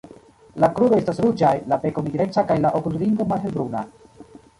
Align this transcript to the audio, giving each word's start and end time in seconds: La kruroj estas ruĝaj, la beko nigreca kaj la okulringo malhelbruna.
La 0.63 0.69
kruroj 0.77 0.95
estas 1.01 1.19
ruĝaj, 1.25 1.51
la 1.73 1.77
beko 1.83 2.03
nigreca 2.05 2.45
kaj 2.53 2.57
la 2.63 2.73
okulringo 2.81 3.29
malhelbruna. 3.33 3.85